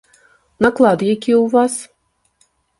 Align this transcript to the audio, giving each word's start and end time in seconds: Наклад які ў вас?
Наклад 0.67 1.05
які 1.13 1.31
ў 1.43 1.53
вас? 1.53 1.73